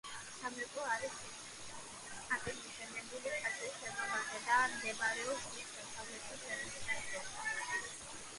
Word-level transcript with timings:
სამრეკლო 0.35 0.85
არის 0.93 1.17
პირდაპირ 1.65 2.57
მიშენებული 2.61 3.35
ტაძრის 3.43 3.77
შენობაზე 3.83 4.41
და 4.49 4.57
მდებარეობს 4.73 5.47
მის 5.53 5.71
დასავლეთის 5.77 6.43
შესასვლელთან. 6.49 7.89